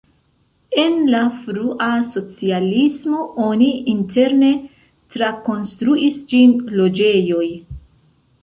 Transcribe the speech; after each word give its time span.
En 0.83 0.95
la 1.15 1.19
frua 1.41 1.89
socialismo 2.13 3.21
oni 3.49 3.69
interne 3.93 4.49
trakonstruis 5.17 6.19
ĝin 6.33 6.59
loĝejoj. 6.81 7.47